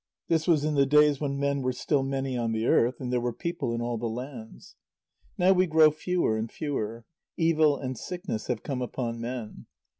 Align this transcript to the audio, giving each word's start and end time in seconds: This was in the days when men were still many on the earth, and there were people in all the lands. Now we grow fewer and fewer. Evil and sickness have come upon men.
This 0.29 0.47
was 0.47 0.65
in 0.65 0.73
the 0.73 0.87
days 0.87 1.21
when 1.21 1.39
men 1.39 1.61
were 1.61 1.71
still 1.73 2.01
many 2.01 2.35
on 2.35 2.53
the 2.53 2.65
earth, 2.65 2.99
and 2.99 3.13
there 3.13 3.21
were 3.21 3.31
people 3.31 3.71
in 3.71 3.83
all 3.83 3.99
the 3.99 4.09
lands. 4.09 4.75
Now 5.37 5.53
we 5.53 5.67
grow 5.67 5.91
fewer 5.91 6.37
and 6.37 6.51
fewer. 6.51 7.05
Evil 7.37 7.77
and 7.77 7.95
sickness 7.95 8.47
have 8.47 8.63
come 8.63 8.81
upon 8.81 9.21
men. 9.21 9.67